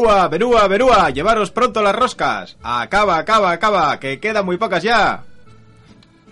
[0.00, 2.56] Berúa, Berúa, Berúa, llevaros pronto las roscas.
[2.62, 5.24] Acaba, acaba, acaba, que quedan muy pocas ya.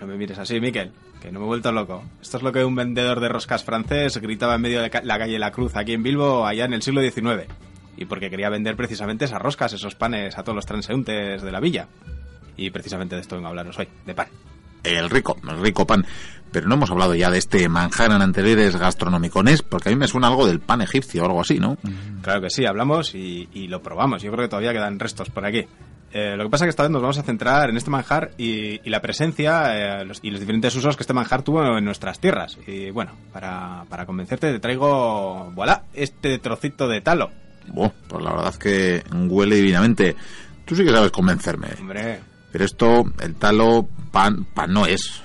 [0.01, 2.03] No me mires así, Miquel, que no me he vuelto loco.
[2.19, 5.37] Esto es lo que un vendedor de roscas francés gritaba en medio de la calle
[5.37, 7.45] La Cruz, aquí en Bilbo, allá en el siglo XIX.
[7.95, 11.59] Y porque quería vender precisamente esas roscas, esos panes a todos los transeúntes de la
[11.59, 11.87] villa.
[12.57, 14.29] Y precisamente de esto vengo a hablaros hoy, de pan.
[14.83, 16.05] El rico, el rico pan.
[16.51, 20.07] Pero no hemos hablado ya de este manjar en anteriores gastronómicones, porque a mí me
[20.07, 21.77] suena algo del pan egipcio o algo así, ¿no?
[22.23, 24.23] Claro que sí, hablamos y, lo probamos.
[24.23, 25.67] Yo creo que todavía quedan restos por aquí.
[26.11, 28.31] Eh, lo que pasa es que esta vez nos vamos a centrar en este manjar
[28.35, 32.57] y, la presencia eh, y los diferentes usos que este manjar tuvo en nuestras tierras.
[32.65, 37.29] Y bueno, para, para convencerte te traigo, voilà, este trocito de talo.
[37.67, 40.15] Bueno, pues la verdad es que huele divinamente.
[40.65, 41.67] Tú sí que sabes convencerme.
[41.79, 42.19] Hombre.
[42.51, 45.21] Pero esto, el talo, pan, pan no es.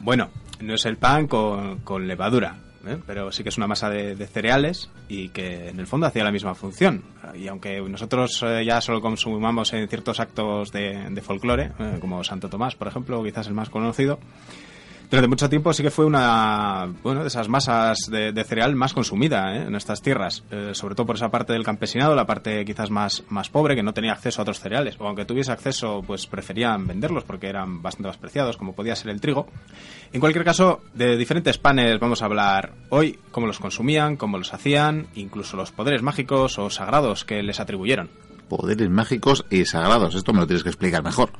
[0.00, 0.30] Bueno,
[0.60, 2.98] no es el pan con, levadura, ¿eh?
[3.06, 6.32] pero sí que es una masa de, cereales y que en el fondo hacía la
[6.32, 7.02] misma función.
[7.34, 12.24] Y aunque nosotros eh, ya solo consumamos en ciertos actos de, de folclore, eh, como
[12.24, 14.18] Santo Tomás, por ejemplo, quizás el más conocido,
[15.12, 19.54] durante mucho tiempo sí que fue una bueno, de esas masas de, cereal más consumida
[19.54, 19.64] ¿eh?
[19.66, 23.22] en estas tierras, eh, sobre todo por esa parte del campesinado, la parte quizás más,
[23.28, 26.86] más pobre, que no tenía acceso a otros cereales, o aunque tuviese acceso, pues preferían
[26.86, 29.48] venderlos porque eran bastante más preciados, como podía ser el trigo.
[30.14, 34.54] En cualquier caso, de diferentes panes vamos a hablar hoy, cómo los consumían, cómo los
[34.54, 38.08] hacían, incluso los poderes mágicos o sagrados que les atribuyeron.
[38.48, 41.32] Poderes mágicos y sagrados, esto me lo tienes que explicar mejor.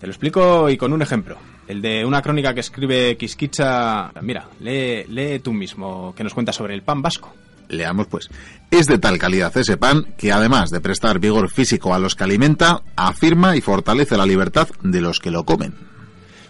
[0.00, 1.36] Te lo explico y con un ejemplo.
[1.68, 4.10] El de una crónica que escribe Quisquicha.
[4.22, 7.34] Mira, lee, lee tú mismo, que nos cuenta sobre el pan vasco.
[7.68, 8.30] Leamos pues.
[8.70, 12.24] Es de tal calidad ese pan que además de prestar vigor físico a los que
[12.24, 15.74] alimenta, afirma y fortalece la libertad de los que lo comen.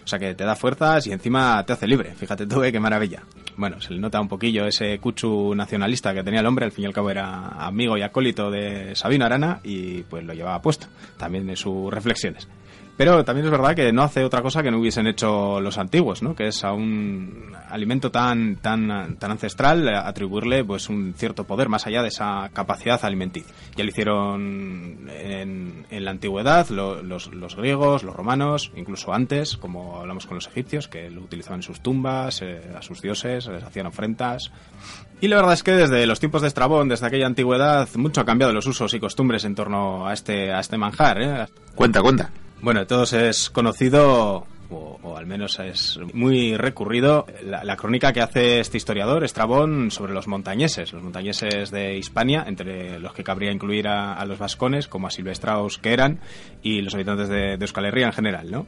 [0.03, 2.15] O sea que te da fuerzas y encima te hace libre.
[2.15, 3.21] Fíjate tú, eh, qué maravilla.
[3.57, 6.65] Bueno, se le nota un poquillo ese cuchu nacionalista que tenía el hombre.
[6.65, 10.33] Al fin y al cabo era amigo y acólito de Sabino Arana y pues lo
[10.33, 10.87] llevaba puesto.
[11.17, 12.47] También en sus reflexiones.
[12.97, 16.21] Pero también es verdad que no hace otra cosa que no hubiesen hecho los antiguos,
[16.21, 16.35] ¿no?
[16.35, 21.87] Que es a un alimento tan, tan, tan ancestral atribuirle pues un cierto poder más
[21.87, 23.53] allá de esa capacidad alimenticia.
[23.75, 30.25] Ya lo hicieron en, la antigüedad los, los, griegos, los romanos, incluso antes, como hablamos
[30.25, 33.87] con los egipcios, que lo utilizaban en sus tumbas, eh, a sus dioses, les hacían
[33.87, 34.51] ofrendas.
[35.21, 38.25] Y la verdad es que desde los tiempos de Estrabón, desde aquella antigüedad, mucho ha
[38.25, 41.21] cambiado los usos y costumbres en torno a este, a este manjar.
[41.21, 41.45] ¿eh?
[41.75, 42.31] Cuenta, cuenta.
[42.61, 48.77] Bueno, todos es conocido o, al menos es muy recurrido la, crónica que hace este
[48.77, 54.23] historiador, Estrabón, sobre los montañeses, los montañeses de Hispania, entre los que cabría incluir a,
[54.25, 56.19] los vascones, como a silvestraos que eran,
[56.61, 58.67] y los habitantes de, de Euskal Herria en general, ¿no?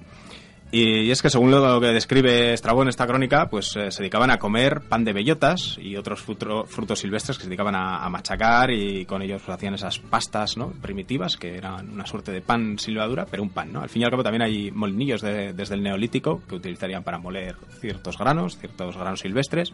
[0.75, 4.31] Y, es que según lo que describe Estrabón en esta crónica, pues eh, se dedicaban
[4.31, 9.06] a comer pan de bellotas y otros frutos silvestres que se dedicaban a, machacar y
[9.06, 10.69] con ellos pues, hacían esas pastas ¿no?
[10.69, 13.72] primitivas que eran una suerte de pan silvadura, pero un pan.
[13.72, 13.81] ¿no?
[13.81, 17.56] Al fin y al cabo también hay molinillos desde el neolítico que utilizarían para moler
[17.79, 19.72] ciertos granos, ciertos granos silvestres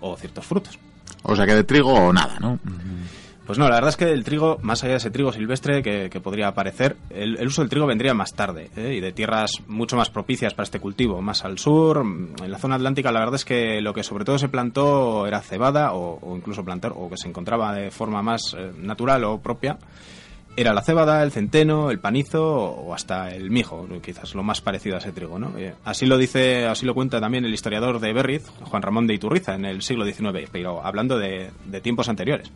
[0.00, 0.78] o ciertos frutos.
[1.22, 2.58] O sea que de trigo o nada, ¿no?
[3.46, 6.20] Pues no, la verdad es que el trigo, más allá de ese trigo silvestre que,
[6.20, 8.94] podría aparecer, el, uso del trigo vendría más tarde ¿eh?
[8.94, 12.02] y de tierras mucho más propicias para este cultivo, más al sur.
[12.42, 15.42] En la zona atlántica, la verdad es que lo que sobre todo se plantó era
[15.42, 19.76] cebada o, incluso plantar, o que se encontraba de forma más eh, natural o propia.
[20.56, 24.94] Era la cebada, el centeno, el panizo o hasta el mijo, quizás lo más parecido
[24.94, 25.52] a ese trigo, ¿no?
[25.58, 29.14] Eh, así lo dice, así lo cuenta también el historiador de Berriz, Juan Ramón de
[29.14, 31.50] Iturriza, en el siglo XIX, pero hablando de
[31.82, 32.50] tiempos anteriores.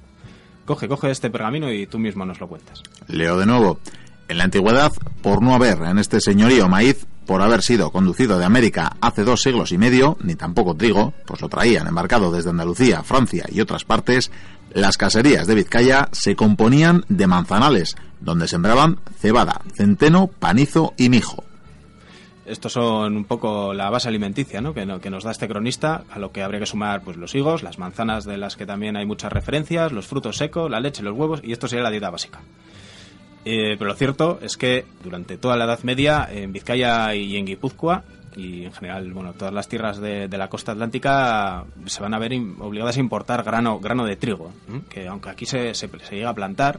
[0.69, 2.83] Coge, coge este pergamino y tú mismo nos lo cuentas.
[3.07, 3.81] Leo de nuevo.
[4.29, 4.93] En la antigüedad,
[5.23, 9.41] por no haber en este señorío maíz, por haber sido conducido de América hace dos
[9.41, 13.85] siglos y medio, ni tampoco trigo, pues lo traían embarcado desde Andalucía, Francia y otras
[13.85, 14.31] partes,
[14.75, 21.48] las caserías de Vizcaya se componían de manzanales, donde sembraban cebada, centeno, panizo y mijo.
[22.49, 24.73] Estos son un poco la base alimenticia ¿no?
[24.73, 27.79] Que, nos da este cronista, a lo que habría que sumar pues los higos, las
[27.79, 31.41] manzanas de las que también hay muchas referencias, los frutos secos, la leche, los huevos,
[31.43, 32.41] y esto sería la dieta básica.
[33.45, 37.47] Eh, pero lo cierto es que durante toda la Edad Media, en Vizcaya y en
[37.47, 38.05] Guipúzcoa,
[38.37, 42.33] y en general, bueno, todas las tierras de, la costa atlántica se van a ver
[42.61, 44.53] obligadas a importar grano, grano de trigo,
[44.89, 46.79] que aunque aquí se, se, se llega a plantar,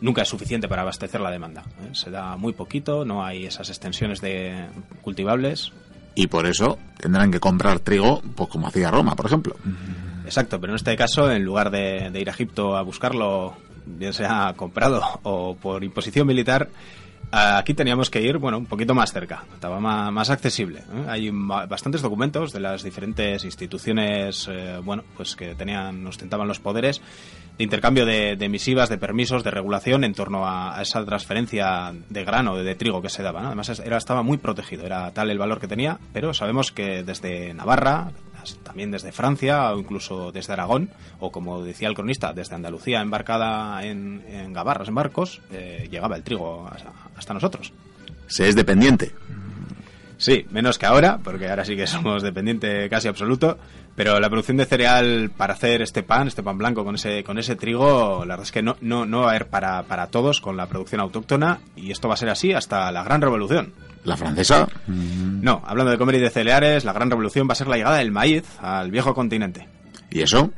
[0.00, 1.62] nunca es suficiente para abastecer la demanda.
[1.82, 1.90] ¿eh?
[1.92, 4.66] Se da muy poquito, no hay esas extensiones de
[5.02, 5.72] cultivables.
[6.14, 9.56] Y por eso tendrán que comprar trigo, pues como hacía Roma, por ejemplo.
[10.24, 14.54] Exacto, pero en este caso, en lugar de, ir a Egipto a buscarlo, bien sea
[14.56, 16.68] comprado o por imposición militar,
[17.30, 20.80] Aquí teníamos que ir, bueno, un poquito más cerca, estaba más, accesible.
[20.80, 21.06] ¿eh?
[21.08, 27.00] Hay bastantes documentos de las diferentes instituciones, eh, bueno, pues que tenían, ostentaban los poderes
[27.58, 32.56] de intercambio de, misivas, de permisos, de regulación en torno a, esa transferencia de grano,
[32.56, 33.46] de, de trigo que se daba.
[33.46, 37.54] Además, era, estaba muy protegido, era tal el valor que tenía, pero sabemos que desde
[37.54, 38.10] Navarra,
[38.62, 43.84] también desde Francia o incluso desde Aragón, o como decía el cronista, desde Andalucía embarcada
[43.84, 46.68] en, en gabarras, en barcos, eh, llegaba el trigo
[47.16, 47.72] hasta, nosotros.
[48.26, 49.12] Se es dependiente.
[50.16, 53.58] Sí, menos que ahora, porque ahora sí que somos dependiente casi absoluto,
[53.96, 57.38] pero la producción de cereal para hacer este pan, este pan blanco con ese, con
[57.38, 60.40] ese trigo, la verdad es que no, no, no va a haber para, para todos
[60.40, 63.72] con la producción autóctona y esto va a ser así hasta la gran revolución.
[64.04, 64.68] ¿La francesa?
[64.86, 67.98] No, hablando de comer y de cereales, la gran revolución va a ser la llegada
[67.98, 69.68] del maíz al viejo continente.
[70.10, 70.50] ¿Y eso?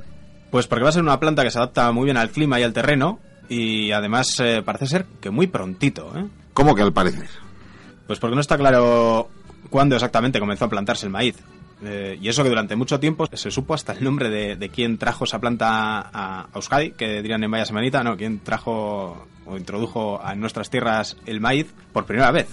[0.50, 2.64] Pues porque va a ser una planta que se adapta muy bien al clima y
[2.64, 6.12] al terreno y además eh, parece ser que muy prontito.
[6.16, 6.26] ¿eh?
[6.54, 7.28] ¿Cómo que al parecer?
[8.06, 9.28] Pues porque no está claro
[9.70, 11.36] cuándo exactamente comenzó a plantarse el maíz.
[11.84, 14.96] Eh, y eso que durante mucho tiempo se supo hasta el nombre de, de quién
[14.96, 20.20] trajo esa planta a, Euskadi, que dirían en Vaya Semanita, no, quién trajo o introdujo
[20.22, 22.48] a nuestras tierras el maíz por primera vez.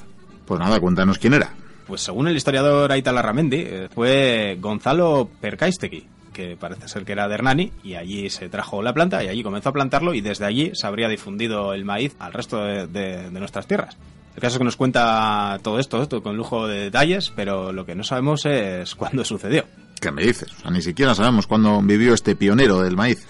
[0.46, 1.54] Pues nada, cuéntanos quién era.
[1.88, 7.28] Pues según el historiador Aita Larramendi, eh, fue Gonzalo Percaistegui, que parece ser que era
[7.28, 10.46] de Hernani, y allí se trajo la planta y allí comenzó a plantarlo y desde
[10.46, 13.98] allí se habría difundido el maíz al resto de, nuestras tierras.
[14.36, 17.86] El caso es que nos cuenta todo esto, esto con lujo de detalles, pero lo
[17.86, 19.66] que no sabemos es cuándo sucedió.
[20.00, 20.52] ¿Qué me dices?
[20.52, 23.26] O sea, ni siquiera sabemos cuándo vivió este pionero del maíz.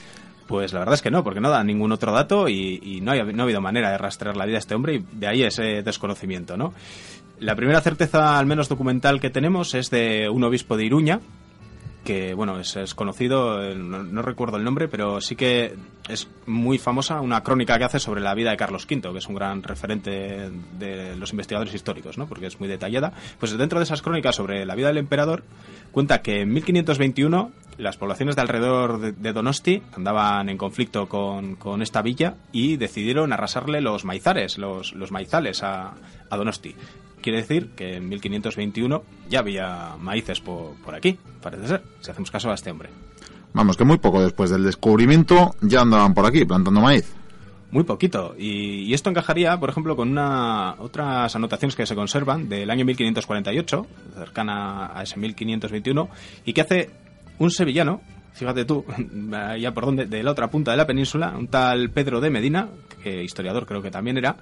[0.48, 3.44] Pues la verdad es que no, porque no da ningún otro dato y, no, no
[3.44, 6.58] ha habido manera de rastrear la vida de este hombre y de ahí ese desconocimiento,
[6.58, 6.74] ¿no?
[7.40, 11.20] La primera certeza, al menos documental, que tenemos es de un obispo de Iruña,
[12.04, 15.76] que bueno, es, conocido, eh, no, recuerdo el nombre, pero sí que
[16.10, 19.28] es muy famosa una crónica que hace sobre la vida de Carlos V, que es
[19.28, 22.28] un gran referente de los investigadores históricos, ¿no?
[22.28, 23.14] porque es muy detallada.
[23.40, 25.44] Pues dentro de esas crónicas sobre la vida del emperador,
[25.92, 32.02] cuenta que en 1521 las poblaciones de alrededor de, Donosti andaban en conflicto con, esta
[32.02, 35.94] villa y decidieron arrasarle los maizares, los, los maizales a,
[36.30, 36.76] a Donosti.
[37.24, 42.52] Quiere decir que en 1521 ya había maíces por, aquí, parece ser, si hacemos caso
[42.52, 42.90] a este hombre.
[43.54, 47.16] Vamos, que muy poco después del descubrimiento ya andaban por aquí plantando maíz.
[47.72, 48.36] Muy poquito.
[48.38, 53.88] Y, esto encajaría, por ejemplo, con una, otras anotaciones que se conservan del año 1548,
[54.16, 56.10] cercana a ese 1521,
[56.46, 56.90] y que hace
[57.40, 58.02] un sevillano,
[58.34, 58.86] fíjate tú,
[59.60, 62.70] ya por donde, de la otra punta de la península, un tal Pedro de Medina,
[63.02, 64.38] que historiador creo que también era,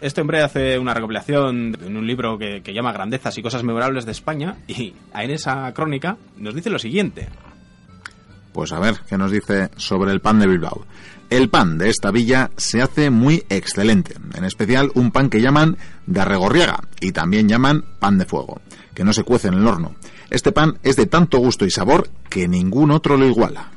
[0.00, 4.12] este hombre hace una recopilación en un libro que, llama Grandezas y Cosas Memorables de
[4.12, 7.28] España y en esa crónica nos dice lo siguiente.
[8.52, 10.86] Pues a ver, ¿qué nos dice sobre el pan de Bilbao?
[11.28, 15.76] El pan de esta villa se hace muy excelente, en especial un pan que llaman
[16.06, 18.60] de arregorriaga y también llaman pan de fuego,
[18.94, 19.96] que no se cuece en el horno.
[20.30, 23.70] Este pan es de tanto gusto y sabor que ningún otro lo iguala.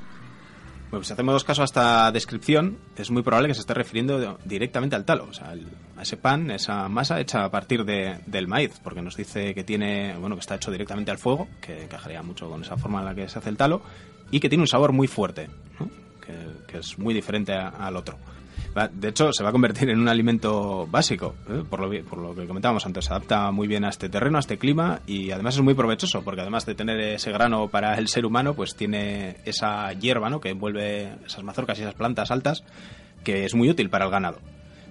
[0.91, 4.95] Bueno, si hacemos caso a esta descripción, es muy probable que se esté refiriendo directamente
[4.95, 5.55] al talo, o sea,
[5.97, 10.15] a ese pan, esa masa hecha a partir del maíz, porque nos dice que tiene,
[10.19, 13.15] bueno, que está hecho directamente al fuego, que encajaría mucho con esa forma en la
[13.15, 13.81] que se hace el talo,
[14.31, 15.49] y que tiene un sabor muy fuerte,
[16.67, 18.17] que, es muy diferente al otro.
[18.93, 21.63] De hecho, se va a convertir en un alimento básico, ¿eh?
[21.69, 23.05] por, lo, por lo que comentábamos antes.
[23.05, 26.21] Se adapta muy bien a este terreno, a este clima y además es muy provechoso
[26.21, 30.39] porque además de tener ese grano para el ser humano, pues tiene esa hierba ¿no?
[30.39, 32.63] que envuelve esas mazorcas y esas plantas altas
[33.23, 34.39] que es muy útil para el ganado.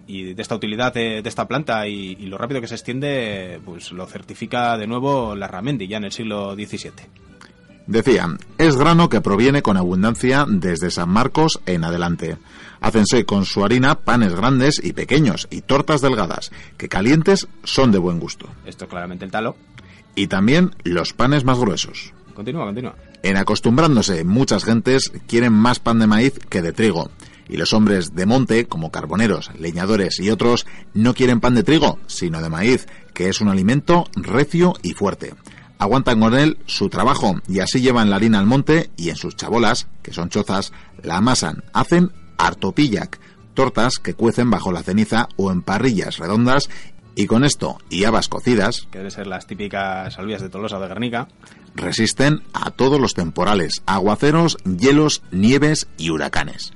[0.07, 3.93] Y de esta utilidad de, esta planta y, y, lo rápido que se extiende, pues
[3.93, 7.28] lo certifica de nuevo la Ramendi ya en el siglo XVII.
[7.89, 8.29] Decía,
[8.59, 12.37] es grano que proviene con abundancia desde San Marcos en adelante.
[12.83, 17.97] Hácense con su harina panes grandes y pequeños y tortas delgadas, que calientes son de
[17.97, 18.47] buen gusto.
[18.67, 19.57] Esto claramente el talo.
[20.15, 22.13] Y también los panes más gruesos.
[22.35, 22.95] Continúa, continúa.
[23.23, 27.11] En acostumbrándose, muchas gentes quieren más pan de maíz que de trigo.
[27.49, 31.99] Y los hombres de monte, como carboneros, leñadores y otros, no quieren pan de trigo,
[32.07, 35.33] sino de maíz, que es un alimento recio y fuerte
[35.79, 39.37] aguantan con él su trabajo y así llevan la harina al monte y en sus
[39.37, 43.19] chabolas, que son chozas, la amasan, hacen artopillac,
[43.55, 46.69] tortas que cuecen bajo la ceniza o en parrillas redondas
[47.15, 50.81] y con esto y habas cocidas, que deben ser las típicas albias de Tolosa o
[50.81, 51.29] de Guernica,
[51.75, 56.73] resisten a todos los temporales, aguaceros, hielos, nieves y huracanes.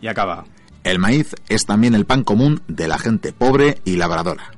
[0.00, 0.44] Y acaba.
[0.84, 4.52] El maíz es también el pan común de la gente pobre y labradora.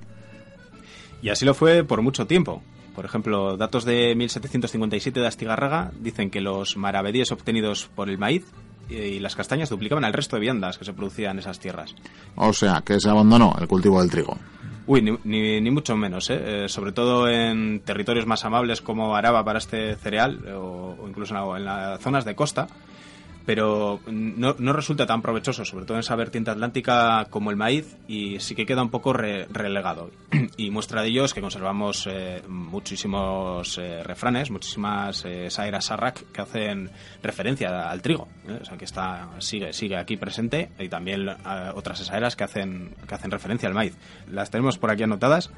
[1.22, 2.62] Y así lo fue por mucho tiempo.
[3.00, 8.44] Por ejemplo, datos de 1757 de Astigarraga dicen que los maravedíes obtenidos por el maíz
[8.90, 11.94] y las castañas duplicaban al resto de viandas que se producían en esas tierras.
[12.36, 14.36] O sea, que se abandonó el cultivo del trigo.
[14.86, 16.64] Uy, ni, ni, mucho menos, ¿eh?
[16.64, 16.68] ¿eh?
[16.68, 21.64] sobre todo en territorios más amables como Araba para este cereal o, incluso en, en
[21.64, 22.68] las zonas de costa
[23.46, 27.96] pero no, no, resulta tan provechoso, sobre todo en esa vertiente atlántica como el maíz,
[28.06, 30.10] y sí que queda un poco relegado.
[30.56, 36.30] Y muestra de ello es que conservamos eh, muchísimos eh, refranes, muchísimas eh, saeras sarrac
[36.32, 36.90] que hacen
[37.22, 38.28] referencia al trigo,
[38.60, 41.28] o sea que está sigue sigue aquí presente, y también
[41.74, 43.96] otras saeras que hacen que hacen referencia al maíz.
[44.30, 45.50] Las tenemos por aquí anotadas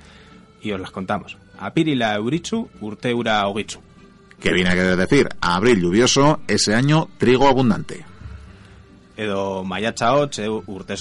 [0.62, 1.36] y os las contamos.
[1.58, 3.80] Apirila eurichu, urteura ogichu
[4.42, 8.04] que viene a querer decir abril lluvioso, ese año trigo abundante.
[9.16, 10.94] Edo mayacha urte urte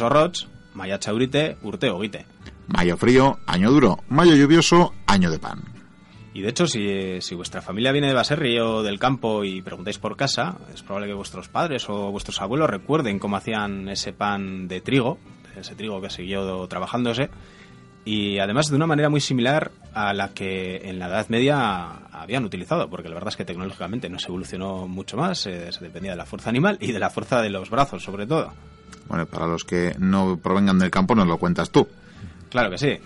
[0.76, 2.26] mayacha urite, urte ogite.
[2.68, 5.64] Mayo frío, año duro, mayo lluvioso, año de pan.
[6.34, 9.98] Y de hecho, si, si, vuestra familia viene de Baserri o del campo y preguntáis
[9.98, 14.70] por casa, es probable que vuestros padres o vuestros abuelos recuerden cómo hacían ese pan
[14.70, 15.18] de trigo,
[15.58, 17.30] ese trigo que siguió trabajándose,
[18.04, 22.46] y además de una manera muy similar a la que en la Edad Media habían
[22.46, 26.12] utilizado, porque la verdad es que tecnológicamente no se evolucionó mucho más, eh, se dependía
[26.12, 28.54] de la fuerza animal y de la fuerza de los brazos, sobre todo.
[29.08, 31.88] Bueno, para los que no provengan del campo, nos lo cuentas tú.
[32.50, 32.98] Claro que sí.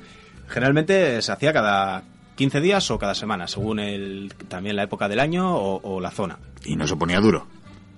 [0.47, 2.03] Generalmente se hacía cada
[2.35, 6.11] 15 días o cada semana, según el, también la época del año o, o la
[6.11, 6.37] zona.
[6.63, 7.47] Y no se ponía duro.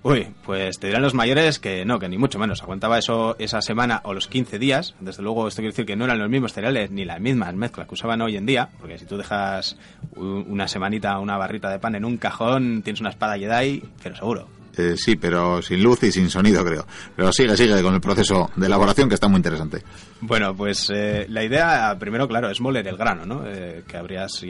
[0.04, 2.62] Uy, pues te dirán los mayores que no, que ni mucho menos.
[2.62, 4.96] Aguantaba eso esa semana o los 15 días.
[5.00, 7.88] Desde luego, esto quiere decir que no eran los mismos cereales ni las mismas mezclas
[7.88, 8.70] que usaban hoy en día.
[8.80, 9.78] Porque si tú dejas
[10.16, 14.48] una semanita, una barrita de pan en un cajón, tienes una espada Jedi, pero seguro.
[14.78, 16.86] Eh, sí, pero sin luz y sin sonido, creo.
[17.16, 19.82] Pero sigue, sigue con el proceso de elaboración que está muy interesante.
[20.22, 23.44] Bueno, pues eh, la idea, primero, claro, es moler el grano, ¿no?
[23.48, 24.44] Eh, que habrías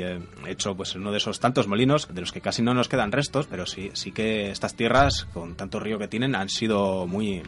[0.45, 3.47] hecho pues uno de esos tantos molinos, de los que casi no nos quedan restos,
[3.47, 7.43] pero sí, sí que estas tierras, con tanto río que tienen, han sido muy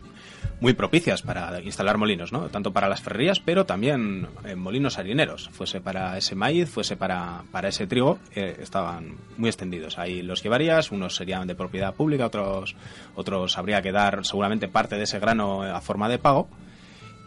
[0.61, 2.49] muy propicias para instalar molinos, ¿no?
[2.49, 5.49] Tanto para las ferrerías, pero también en molinos harineros.
[5.51, 9.97] Fuese para ese maíz, fuese para, para ese trigo, eh, estaban muy extendidos.
[9.97, 12.75] Ahí los llevarías, unos serían de propiedad pública, otros,
[13.15, 16.49] otros habría que dar seguramente parte de ese grano a forma de pago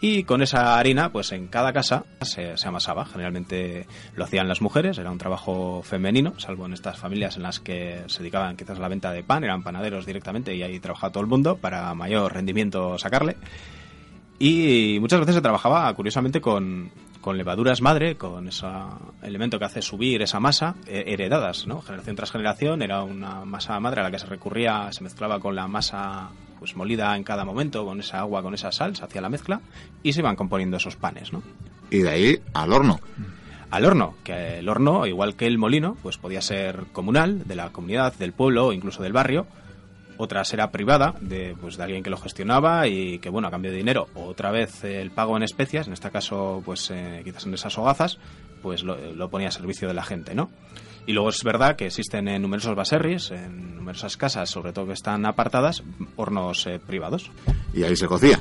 [0.05, 3.07] y con esa harina, pues en cada casa se, amasaba.
[3.07, 7.61] Generalmente lo hacían las mujeres, era un trabajo femenino, salvo en estas familias en las
[7.61, 11.13] que se dedicaban quizás a la venta de pan, eran panaderos directamente y ahí trabajaba
[11.13, 13.37] todo el mundo para mayor rendimiento sacarle.
[14.41, 16.91] Y muchas veces se trabajaba, curiosamente, con,
[17.23, 18.67] con levaduras madre, con ese
[19.23, 21.81] elemento que hace subir esa masa, eh, heredadas, ¿no?
[21.81, 25.55] Generación tras generación, era una masa madre a la que se recurría, se mezclaba con
[25.55, 29.21] la masa pues molida en cada momento, con esa agua, con esa sal, se hacía
[29.21, 29.61] la mezcla
[30.03, 31.43] y se iban componiendo esos panes, ¿no?
[31.91, 33.01] Y de ahí al horno.
[33.71, 37.71] Al horno, que el horno, igual que el molino, pues podía ser comunal, de la
[37.71, 39.47] comunidad, del pueblo o incluso del barrio,
[40.23, 43.71] otra era privada, de, pues, de alguien que lo gestionaba y que, bueno, a cambio
[43.71, 47.55] de dinero, otra vez el pago en especias, en este caso, pues eh, quizás en
[47.55, 48.19] esas hogazas,
[48.63, 50.51] pues lo, lo, ponía a servicio de la gente, ¿no?
[51.07, 54.93] Y luego es verdad que existen en numerosos baserris, en numerosas casas, sobre todo que
[54.93, 55.83] están apartadas,
[56.17, 57.31] hornos eh, privados.
[57.75, 58.41] Y ahí se cocía.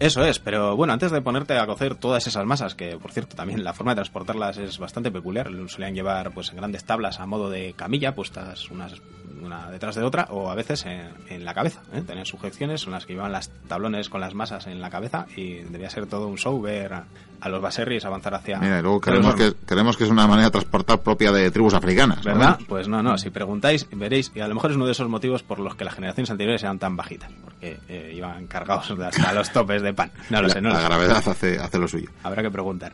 [0.00, 3.36] Eso es, pero bueno, antes de ponerte a cocer todas esas masas, que por cierto
[3.36, 7.26] también la forma de transportarlas es bastante peculiar, solían llevar pues en grandes tablas a
[7.26, 8.94] modo de camilla, puestas unas
[9.42, 11.82] una detrás de otra, o a veces en, la cabeza.
[11.92, 12.00] ¿eh?
[12.00, 15.56] Tenían sujeciones, son las que llevaban las tablones con las masas en la cabeza y
[15.56, 17.02] debía ser todo un show ver
[17.48, 18.58] los baserris avanzar hacia...
[18.58, 22.22] Mira, luego creemos que, creemos que es una manera de transportar propia de tribus africanas.
[22.22, 22.58] ¿Verdad?
[22.68, 25.42] Pues no, no, si preguntáis veréis, y a lo mejor es uno de esos motivos
[25.42, 29.50] por los que las generaciones anteriores eran tan bajitas, porque eh, iban cargados hasta los
[29.52, 30.10] topes de pan.
[30.28, 32.10] No lo sé, no La, la gravedad hace, hace lo suyo.
[32.22, 32.92] Habrá que preguntar.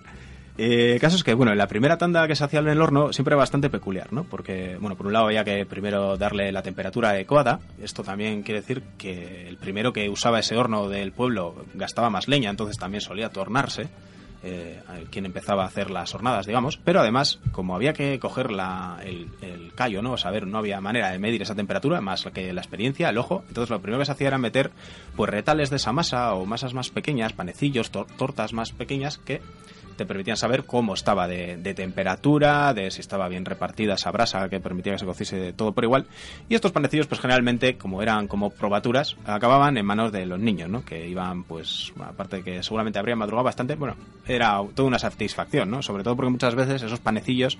[0.58, 3.12] Eh, el caso es que, bueno, la primera tanda que se hacía en el horno
[3.12, 4.24] siempre era bastante peculiar, ¿no?
[4.24, 7.60] Porque, bueno, por un lado había que primero darle la temperatura adecuada.
[7.82, 12.26] Esto también quiere decir que el primero que usaba ese horno del pueblo gastaba más
[12.26, 13.88] leña, entonces también solía tornarse.
[14.48, 19.00] Eh, quien empezaba a hacer las hornadas, digamos, pero además, como había que coger la,
[19.02, 20.12] el, el, callo, ¿no?
[20.12, 23.42] O saber, no había manera de medir esa temperatura, más que la experiencia, el ojo,
[23.48, 24.70] entonces lo primero que se hacía era meter,
[25.16, 29.40] pues, retales de esa masa o masas más pequeñas, panecillos, tortas más pequeñas que
[29.96, 34.60] te permitían saber cómo estaba de, temperatura, de si estaba bien repartida esa brasa que
[34.60, 36.06] permitía que se cociese todo por igual.
[36.48, 40.68] Y estos panecillos, pues generalmente, como eran como probaturas, acababan en manos de los niños,
[40.68, 40.84] ¿no?
[40.84, 45.70] Que iban, pues, aparte de que seguramente habrían madrugado bastante, bueno, era toda una satisfacción,
[45.70, 45.82] ¿no?
[45.82, 47.58] Sobre todo porque muchas veces esos panecillos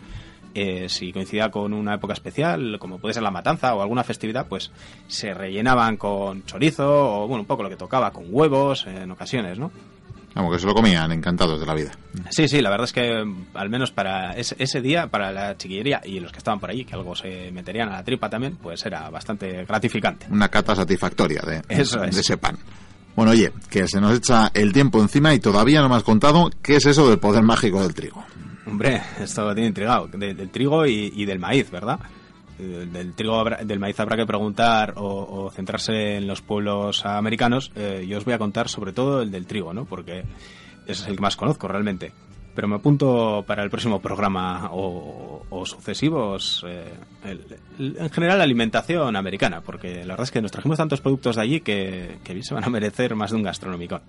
[0.59, 4.47] eh, si coincidía con una época especial, como puede ser la matanza o alguna festividad,
[4.49, 4.71] pues
[5.07, 9.59] se rellenaban con chorizo o, bueno, un poco lo que tocaba, con huevos en ocasiones,
[9.59, 9.71] ¿no?
[10.37, 11.93] Como que se lo comían encantados de la vida.
[12.29, 13.25] Sí, sí, la verdad es que
[13.55, 16.95] al menos para ese, día, para la chiquillería y los que estaban por allí, que
[16.95, 20.27] algo se meterían a la tripa también, pues era bastante gratificante.
[20.31, 22.59] Una cata satisfactoria de, Eso de ese pan.
[23.17, 26.51] Bueno, oye, que se nos echa el tiempo encima y todavía no me has contado
[26.61, 28.23] qué es eso del poder mágico del trigo.
[28.67, 30.07] Hombre, esto tiene intrigado.
[30.09, 31.99] del trigo y, del maíz, ¿verdad?
[32.59, 37.71] Del trigo, del maíz habrá que preguntar o, centrarse en los pueblos americanos.
[37.77, 39.85] Eh, yo os voy a contar sobre todo el del trigo, ¿no?
[39.85, 40.21] Porque
[40.87, 42.13] ese es el que más conozco realmente
[42.57, 46.65] pero me apunto para el próximo programa o, sucesivos.
[46.67, 46.93] Eh,
[47.79, 51.43] en general, la alimentación americana, porque la verdad es que nos trajimos tantos productos de
[51.43, 54.01] allí que, que se van a merecer más de un gastronómico.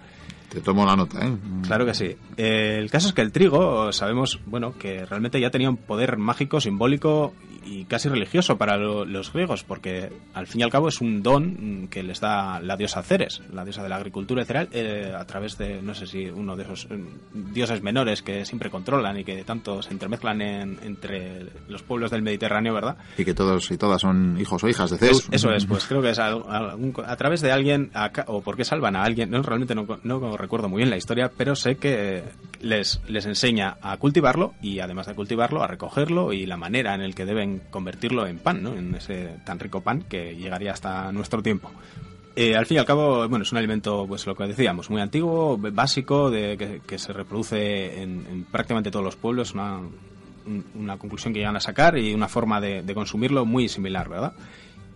[0.50, 1.36] Te tomo la nota, ¿eh?
[1.66, 2.16] Claro que sí.
[2.38, 6.18] Eh, el caso es que el trigo, sabemos, bueno, que realmente ya tenía un poder
[6.18, 7.34] mágico, simbólico
[7.66, 11.90] y casi religioso para los griegos, porque al fin y al cabo es un don
[11.90, 15.26] que les da la diosa Ceres, la diosa de la agricultura y cereal, eh, a
[15.26, 19.24] través de, no sé si uno de esos mm, dioses menores que siempre controlan y
[19.24, 22.98] que tanto se intermezclan entre los pueblos del Mediterráneo, ¿verdad?
[23.18, 25.28] Y que todos y todas son hijos o hijas de Zeus.
[25.32, 27.92] eso es, pues creo que es a, través de alguien,
[28.28, 31.56] o porque salvan a alguien, no realmente no, no recuerdo muy bien la historia, pero
[31.56, 32.24] sé que
[32.62, 37.02] les, les enseña a cultivarlo y además de cultivarlo, a recogerlo y la manera en
[37.02, 38.74] el que deben convertirlo en pan, ¿no?
[38.74, 41.72] En ese tan rico pan que llegaría hasta nuestro tiempo.
[42.40, 45.02] Eh, al fin y al cabo, bueno, es un alimento, pues lo que decíamos, muy
[45.02, 49.80] antiguo, básico, de, que, se reproduce en, prácticamente todos los pueblos, una,
[50.76, 54.34] una conclusión que llegan a sacar y una forma de, consumirlo muy similar, ¿verdad?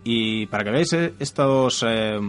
[0.04, 1.84] Y para que veáis eh, estos...
[1.88, 2.20] Eh,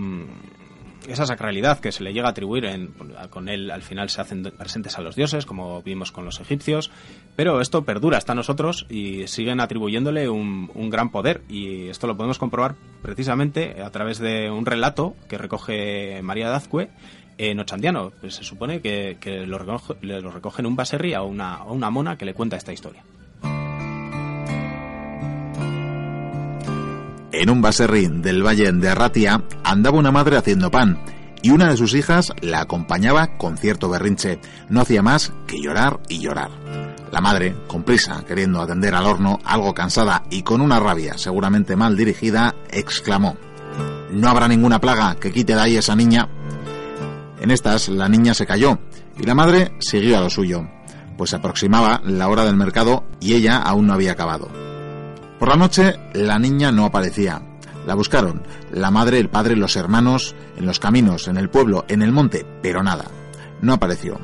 [1.09, 2.94] esa sacralidad que se le llega a atribuir, en,
[3.30, 6.90] con él al final se hacen presentes a los dioses, como vimos con los egipcios,
[7.37, 11.42] pero esto perdura hasta nosotros y siguen atribuyéndole un, gran poder.
[11.49, 16.90] Y esto lo podemos comprobar precisamente a través de un relato que recoge María Dazcue
[17.38, 18.12] en Ochandiano.
[18.21, 22.19] Pues se supone que, lo, recoge, lo, recoge, en un baserri a a una mona
[22.19, 23.04] que le cuenta esta historia.
[27.32, 31.02] En un baserrín del valle de Arratia andaba una madre haciendo pan
[31.40, 34.38] y una de sus hijas la acompañaba con cierto berrinche.
[34.68, 36.50] No hacía más que llorar y llorar.
[37.10, 41.75] La madre, con prisa, queriendo atender al horno, algo cansada y con una rabia seguramente
[41.75, 43.36] mal dirigida, exclamó,
[44.10, 46.28] No habrá ninguna plaga que quite de ahí esa niña.
[47.40, 48.78] En estas, la niña se cayó
[49.18, 50.68] y la madre siguió a lo suyo,
[51.16, 54.72] pues se aproximaba la hora del mercado y ella aún no había acabado.
[55.43, 57.43] Por la noche la niña no aparecía.
[57.85, 62.00] La buscaron, la madre, el padre, los hermanos, en los caminos, en el pueblo, en
[62.02, 63.07] el monte, pero nada.
[63.61, 64.21] No apareció.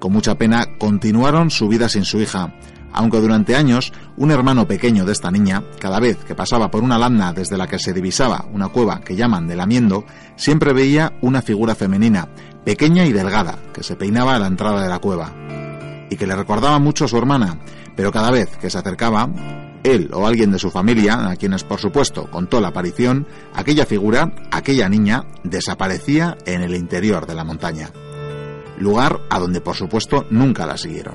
[0.00, 2.52] Con mucha pena continuaron su vida sin su hija,
[2.92, 6.98] aunque durante años un hermano pequeño de esta niña, cada vez que pasaba por una
[6.98, 10.04] landa desde la que se divisaba una cueva que llaman de lamiendo,
[10.34, 12.26] siempre veía una figura femenina,
[12.64, 15.32] pequeña y delgada, que se peinaba a la entrada de la cueva,
[16.12, 17.58] y que le recordaba mucho a su hermana,
[17.96, 19.30] pero cada vez que se acercaba,
[19.82, 24.30] él o alguien de su familia, a quienes por supuesto contó la aparición, aquella figura,
[24.50, 27.90] aquella niña, desaparecía en el interior de la montaña.
[28.76, 31.14] Lugar a donde por supuesto nunca la siguieron.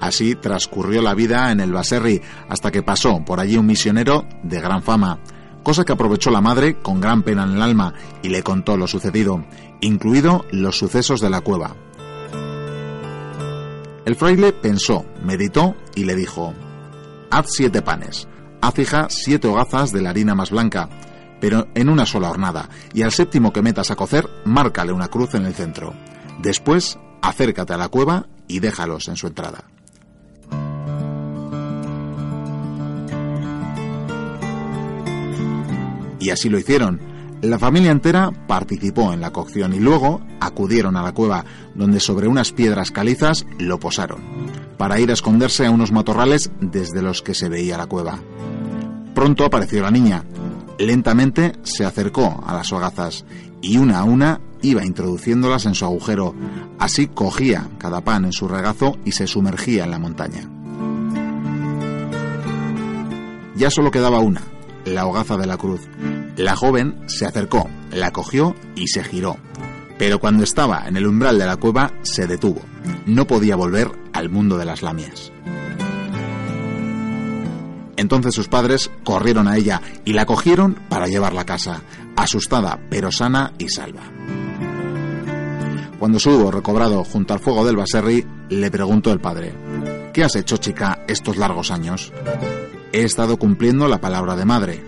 [0.00, 4.60] Así transcurrió la vida en el Baserri hasta que pasó por allí un misionero de
[4.60, 5.18] gran fama,
[5.64, 8.86] cosa que aprovechó la madre con gran pena en el alma y le contó lo
[8.86, 9.44] sucedido,
[9.80, 11.74] incluido los sucesos de la cueva,
[14.06, 16.52] el fraile pensó, meditó y le dijo,
[17.30, 18.28] Haz siete panes,
[18.60, 20.88] haz hija siete hogazas de la harina más blanca,
[21.40, 25.34] pero en una sola hornada, y al séptimo que metas a cocer, márcale una cruz
[25.34, 25.94] en el centro.
[26.40, 29.64] Después, acércate a la cueva y déjalos en su entrada.
[36.20, 37.00] Y así lo hicieron,
[37.42, 42.28] la familia entera participó en la cocción y luego acudieron a la cueva, donde sobre
[42.28, 44.20] unas piedras calizas lo posaron,
[44.76, 48.18] para ir a esconderse a unos matorrales desde los que se veía la cueva.
[49.14, 50.24] Pronto apareció la niña.
[50.78, 53.24] Lentamente se acercó a las hogazas
[53.62, 56.34] y una a una iba introduciéndolas en su agujero.
[56.78, 60.50] Así cogía cada pan en su regazo y se sumergía en la montaña.
[63.56, 64.42] Ya solo quedaba una,
[64.84, 65.80] la hogaza de la cruz,
[66.36, 69.36] la joven se acercó, la cogió y se giró.
[69.98, 72.62] Pero cuando estaba en el umbral de la cueva se detuvo.
[73.06, 75.32] No podía volver al mundo de las lamias.
[77.96, 81.82] Entonces sus padres corrieron a ella y la cogieron para llevarla a casa,
[82.16, 84.02] asustada pero sana y salva.
[85.98, 89.54] Cuando se hubo recobrado junto al fuego del Baserri, le preguntó el padre,
[90.12, 92.12] ¿qué has hecho chica estos largos años?
[92.92, 94.84] He estado cumpliendo la palabra de madre,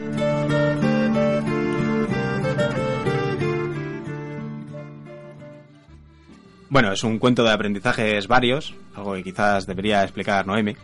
[6.76, 10.76] Bueno, es un cuento de aprendizajes varios, algo que quizás debería explicar Noemi.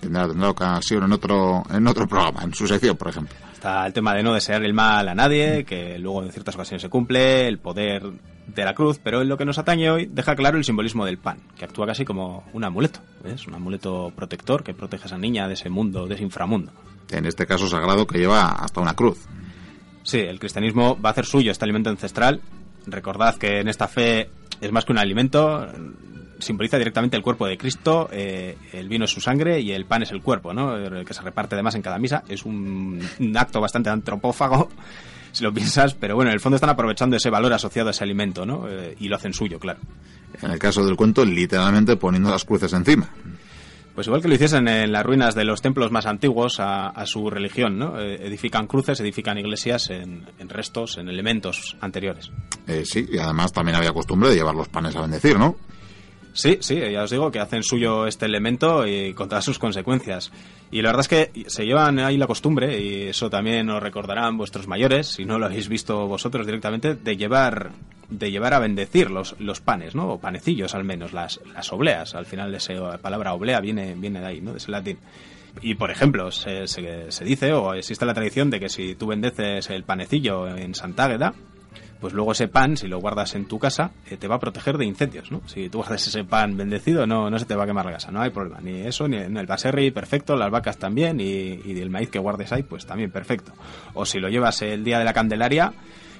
[0.00, 3.32] tendrá, tendrá ocasión en otro, en otro programa, en su sección, por ejemplo.
[3.52, 6.82] Está el tema de no desear el mal a nadie, que luego en ciertas ocasiones
[6.82, 8.02] se cumple, el poder
[8.48, 11.18] de la cruz, pero en lo que nos atañe hoy deja claro el simbolismo del
[11.18, 13.46] pan, que actúa casi como un amuleto, ¿ves?
[13.46, 16.72] Un amuleto protector que protege a esa niña de ese mundo, de ese inframundo.
[17.12, 19.28] En este caso sagrado que lleva hasta una cruz.
[20.02, 22.40] Sí, el cristianismo va a hacer suyo este alimento ancestral.
[22.88, 24.28] Recordad que en esta fe
[24.60, 25.66] es más que un alimento,
[26.38, 30.02] simboliza directamente el cuerpo de Cristo, eh, el vino es su sangre y el pan
[30.02, 30.76] es el cuerpo, ¿no?
[30.76, 32.22] El que se reparte además en cada misa.
[32.28, 33.00] Es un,
[33.36, 34.68] acto bastante antropófago
[35.32, 38.04] si lo piensas, pero bueno, en el fondo están aprovechando ese valor asociado a ese
[38.04, 38.68] alimento, ¿no?
[38.68, 39.80] Eh, y lo hacen suyo, claro.
[40.42, 43.08] En el caso del cuento, literalmente poniendo las cruces encima.
[43.96, 47.06] Pues igual que lo hiciesen en las ruinas de los templos más antiguos a, a
[47.06, 47.98] su religión, ¿no?
[47.98, 52.30] Eh, edifican cruces, edifican iglesias en, en restos, en elementos anteriores.
[52.66, 55.56] Eh, sí, y además también había costumbre de llevar los panes a bendecir, ¿no?
[56.34, 60.30] Sí, sí, ya os digo que hacen suyo este elemento y con todas sus consecuencias.
[60.70, 64.36] Y la verdad es que se llevan ahí la costumbre, y eso también os recordarán
[64.36, 67.70] vuestros mayores, si no lo habéis visto vosotros directamente, de llevar
[68.08, 70.08] de llevar a bendecir los, los panes, ¿no?
[70.08, 72.14] O panecillos al menos, las, las obleas.
[72.14, 74.52] Al final esa palabra oblea viene, viene de ahí, ¿no?
[74.52, 74.98] De ese latín.
[75.62, 79.70] Y por ejemplo, se, se, dice o existe la tradición de que si tú bendeces
[79.70, 81.34] el panecillo en Santágueda,
[82.00, 84.76] pues luego ese pan, si lo guardas en tu casa, eh, te va a proteger
[84.76, 85.40] de incendios, ¿no?
[85.46, 88.10] Si tú guardas ese pan bendecido, no, no se te va a quemar la casa,
[88.10, 88.60] no hay problema.
[88.60, 92.18] Ni eso, ni, ni el baserri, perfecto, las vacas también, y, y, el maíz que
[92.18, 93.52] guardes ahí, pues también perfecto.
[93.94, 95.72] O si lo llevas el día de la Candelaria,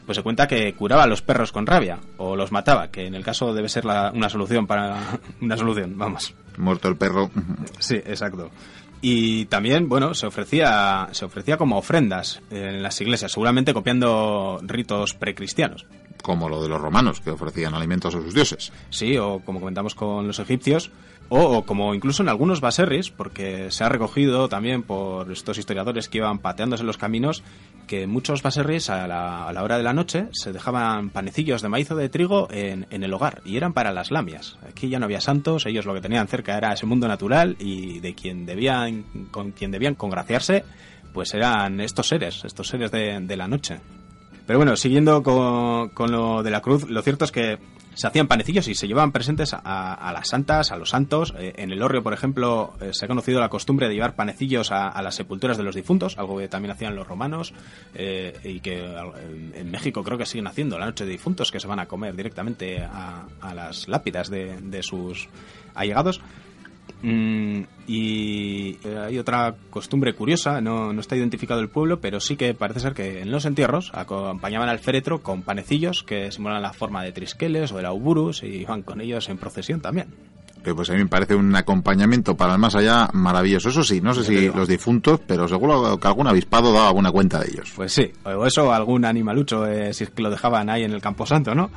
[0.06, 3.14] pues se cuenta que curaba a los perros con rabia, o los mataba, que en
[3.14, 5.18] el caso debe ser la, una solución para...
[5.42, 6.32] una solución, vamos.
[6.56, 7.30] Muerto el perro.
[7.78, 8.50] Sí, exacto.
[9.02, 15.14] Y también, bueno, se ofrecía, se ofrecía como ofrendas en las iglesias, seguramente copiando ritos
[15.14, 15.86] precristianos.
[16.22, 18.72] Como lo de los romanos, que ofrecían alimentos a sus dioses.
[18.90, 20.90] Sí, o como comentamos con los egipcios,
[21.28, 26.18] o, como incluso en algunos baserris, porque se ha recogido también por estos historiadores que
[26.18, 27.42] iban pateándose los caminos,
[27.86, 31.68] que muchos baserris a la, a la hora de la noche se dejaban panecillos de
[31.68, 34.58] maíz o de trigo en, en, el hogar y eran para las lamias.
[34.68, 38.00] Aquí ya no había santos, ellos lo que tenían cerca era ese mundo natural y
[38.00, 40.64] de quien debían, con quien debían congraciarse,
[41.12, 43.80] pues eran estos seres, estos seres de, de la noche.
[44.46, 47.58] Pero bueno, siguiendo con, con, lo de la cruz, lo cierto es que
[47.96, 49.58] se hacían panecillos y se llevaban presentes a,
[49.94, 51.34] a las santas, a los santos.
[51.38, 54.70] Eh, en el Orrio, por ejemplo, eh, se ha conocido la costumbre de llevar panecillos
[54.70, 57.54] a, las sepulturas de los difuntos, algo que también hacían los romanos
[57.94, 61.58] eh, y que en, en, México creo que siguen haciendo la noche de difuntos, que
[61.58, 65.28] se van a comer directamente a, a las lápidas de, de sus
[65.74, 66.20] allegados.
[67.02, 72.54] Mm, y hay otra costumbre curiosa, no, no, está identificado el pueblo, pero sí que
[72.54, 77.02] parece ser que en los entierros acompañaban al féretro con panecillos que simulan la forma
[77.02, 80.08] de trisqueles o de lauburus y iban con ellos en procesión también.
[80.74, 83.68] Pues a mí me parece un acompañamiento para el más allá maravilloso.
[83.68, 87.38] Eso sí, no sé si los difuntos, pero seguro que algún avispado daba buena cuenta
[87.38, 87.72] de ellos.
[87.76, 91.00] Pues sí, o eso, algún animalucho, eh, si es que lo dejaban ahí en el
[91.00, 91.70] Camposanto, ¿no?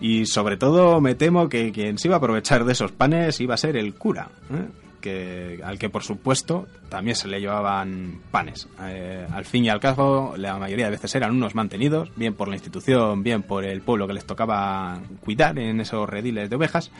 [0.00, 3.54] Y sobre todo me temo que quien se iba a aprovechar de esos panes iba
[3.54, 4.66] a ser el cura, ¿eh?
[5.00, 8.68] que, al que por supuesto también se le llevaban panes.
[8.82, 12.48] Eh, al fin y al cabo, la mayoría de veces eran unos mantenidos, bien por
[12.48, 16.90] la institución, bien por el pueblo que les tocaba cuidar en esos rediles de ovejas.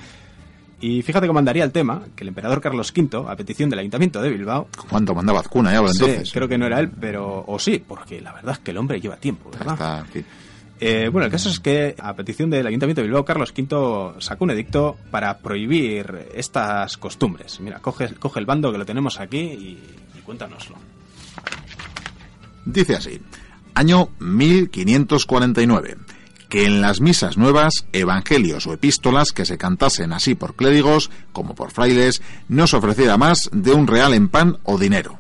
[0.79, 4.21] Y fíjate cómo andaría el tema, que el emperador Carlos V, a petición del Ayuntamiento
[4.21, 4.69] de Bilbao...
[4.91, 6.29] ¿Cuánto mandaba Azcuna ya entonces?
[6.29, 7.45] Sí, creo que no era él, pero...
[7.47, 9.73] O sí, porque la verdad es que el hombre lleva tiempo, ¿verdad?
[9.73, 10.25] Está aquí.
[10.79, 14.45] Eh, bueno, el caso es que a petición del Ayuntamiento de Bilbao, Carlos V sacó
[14.45, 17.61] un edicto para prohibir estas costumbres.
[17.61, 19.79] Mira, coge, coge el bando que lo tenemos aquí y,
[20.19, 20.77] y cuéntanoslo.
[22.67, 23.21] Dice así,
[23.75, 25.97] año 1549
[26.49, 31.55] que en las misas nuevas, evangelios o epístolas que se cantasen así por clérigos como
[31.55, 35.19] por frailes, no se ofreciera más de un real en pan o dinero.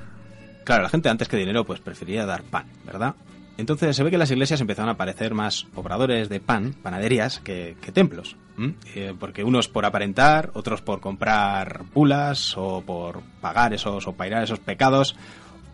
[0.64, 3.14] Claro, la gente antes que dinero pues prefería dar pan, ¿verdad?
[3.58, 7.76] Entonces se ve que las iglesias empezaron a aparecer más obradores de pan, panaderías, que,
[7.92, 8.36] templos.
[8.94, 14.42] Eh, porque unos por aparentar, otros por comprar bulas o por pagar esos o pairar
[14.42, 15.16] esos pecados,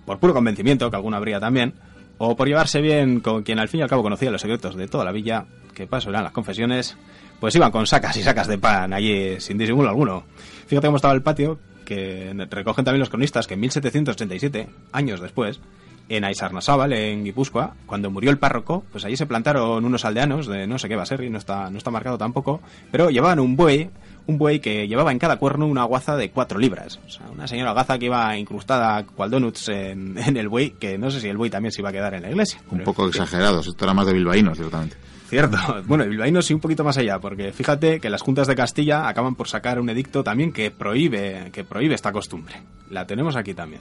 [0.04, 1.74] por puro convencimiento, que alguno habría también,
[2.18, 4.86] o por llevarse bien con quien al fin y al cabo conocía los secretos de
[4.88, 6.96] toda la villa, que paso eran las confesiones,
[7.40, 10.24] pues iban con sacas y sacas de pan allí sin disimulo alguno.
[10.66, 15.60] Fíjate cómo estaba el patio, que recogen también los cronistas que en 1787, años después,
[16.08, 20.66] en Aizarnasábal, en Guipúzcoa, cuando murió el párroco, pues allí se plantaron unos aldeanos de
[20.66, 22.60] no sé qué va a ser y no está, no está marcado tampoco,
[22.90, 23.90] pero llevaban un buey,
[24.26, 27.00] un buey que llevaba en cada cuerno una guaza de cuatro libras.
[27.06, 30.98] O sea, una señora gaza que iba incrustada cual donuts en, en el buey, que
[30.98, 32.60] no sé si el buey también se iba a quedar en la iglesia.
[32.70, 34.96] Un poco exagerados, esto era más de bilbaínos, ciertamente.
[35.32, 35.56] Cierto.
[35.86, 39.08] Bueno, el bilbaíno sí un poquito más allá, porque fíjate que las juntas de Castilla
[39.08, 42.54] acaban por sacar un edicto también que prohíbe, que prohíbe esta costumbre.
[42.90, 43.80] La tenemos aquí también.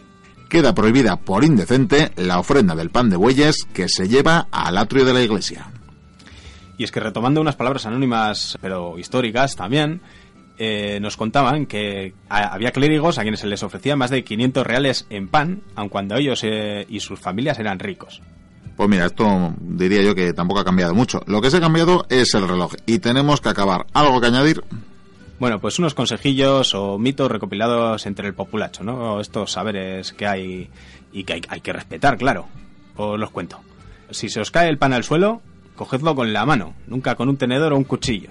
[0.52, 5.06] Queda prohibida por indecente la ofrenda del pan de bueyes que se lleva al atrio
[5.06, 5.72] de la iglesia.
[6.78, 10.02] Y es que retomando unas palabras anónimas, pero históricas también,
[10.58, 15.08] eh, nos contaban que había clérigos a quienes se les ofrecía más de 500 reales
[15.10, 18.22] en pan, aun cuando ellos eh, y sus familias eran ricos.
[18.76, 21.22] Pues mira, esto diría yo que tampoco ha cambiado mucho.
[21.28, 23.86] Lo que se ha cambiado es el reloj y tenemos que acabar.
[23.94, 24.62] ¿Algo que añadir?
[25.42, 29.20] Bueno, pues unos consejillos o mitos recopilados entre el populacho, ¿no?
[29.20, 30.70] Estos saberes que hay
[31.12, 32.48] y que hay, que respetar, claro.
[32.96, 33.60] Os los cuento.
[34.12, 35.42] Si se os cae el pan al suelo,
[35.76, 38.30] cogedlo con la mano, nunca con un tenedor o un cuchillo.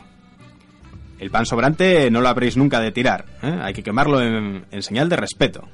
[1.18, 3.58] El pan sobrante no lo habréis nunca de tirar, ¿eh?
[3.60, 5.66] hay que quemarlo en, en señal de respeto.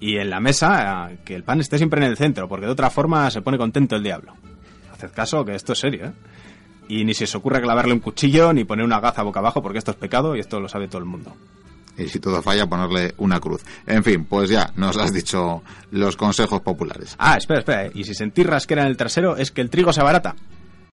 [0.00, 2.90] Y en la mesa, que el pan esté siempre en el centro, porque de otra
[2.90, 4.34] forma se pone contento el diablo.
[4.92, 6.12] Haced caso, que esto es serio, ¿eh?
[6.88, 9.78] Y ni se os ocurre clavarle un cuchillo ni poner una gaza boca abajo, porque
[9.78, 11.34] esto es pecado y esto lo sabe todo el mundo.
[11.98, 13.64] Y si todo falla, ponerle una cruz.
[13.86, 17.16] En fin, pues ya nos has dicho los consejos populares.
[17.18, 17.92] Ah, espera, espera, ¿eh?
[17.94, 20.36] y si sentís rasquera en el trasero es que el trigo se abarata.